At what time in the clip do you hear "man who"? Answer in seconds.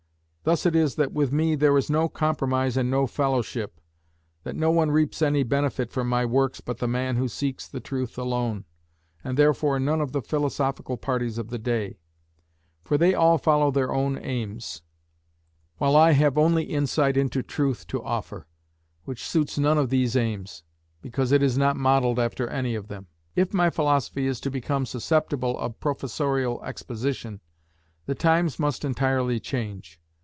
6.87-7.27